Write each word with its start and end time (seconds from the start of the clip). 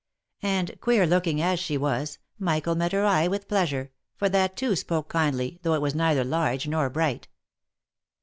And 0.41 0.81
queer 0.81 1.05
looking 1.05 1.39
as 1.43 1.59
she 1.59 1.77
was, 1.77 2.17
Michael 2.39 2.73
met 2.73 2.91
her 2.91 3.05
eye 3.05 3.27
with 3.27 3.47
pleasure, 3.47 3.91
for 4.15 4.29
that 4.29 4.57
too 4.57 4.75
spoke 4.75 5.09
kindly, 5.09 5.59
though 5.61 5.75
it 5.75 5.81
was 5.83 5.93
neither 5.93 6.23
large 6.23 6.67
nor 6.67 6.89
bright. 6.89 7.27